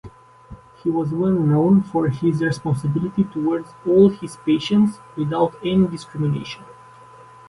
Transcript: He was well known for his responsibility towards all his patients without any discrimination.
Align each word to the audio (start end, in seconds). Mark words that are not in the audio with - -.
He 0.81 0.89
was 0.89 1.11
well 1.13 1.29
known 1.29 1.83
for 1.83 2.07
his 2.09 2.41
responsibility 2.41 3.23
towards 3.23 3.69
all 3.85 4.09
his 4.09 4.35
patients 4.37 4.97
without 5.15 5.53
any 5.63 5.85
discrimination. 5.85 6.63